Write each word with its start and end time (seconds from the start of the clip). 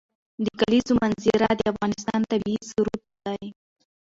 د 0.43 0.45
کلیزو 0.59 0.93
منظره 1.01 1.47
د 1.55 1.61
افغانستان 1.71 2.21
طبعي 2.31 2.57
ثروت 2.69 3.01
دی. 3.25 3.45